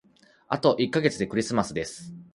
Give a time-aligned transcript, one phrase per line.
[0.47, 2.11] あと一ヶ月でクリスマスです。